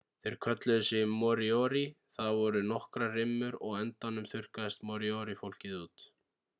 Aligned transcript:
þeir 0.25 0.35
kölluðu 0.43 0.85
sig 0.87 1.11
moriori 1.23 1.83
það 2.21 2.33
voru 2.39 2.63
nokkrar 2.71 3.15
rimmur 3.19 3.61
og 3.61 3.77
á 3.79 3.81
endanum 3.85 4.29
þurrkaðist 4.35 4.87
moriori-fólkið 4.93 5.81
út 5.87 6.13